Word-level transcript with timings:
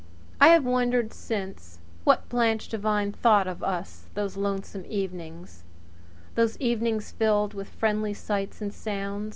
I 0.39 0.47
have 0.47 0.63
wondered 0.65 1.13
since 1.13 1.77
what 2.05 2.27
Blanche 2.27 2.67
Devine 2.69 3.11
thought 3.11 3.45
of 3.45 3.61
us 3.61 4.07
those 4.15 4.35
lonesome 4.35 4.83
evenings 4.89 5.63
those 6.33 6.57
evenings 6.57 7.11
filled 7.11 7.53
with 7.53 7.67
little 7.67 7.77
friendly 7.81 8.13
sights 8.15 8.63
and 8.63 8.73
sounds. 8.73 9.29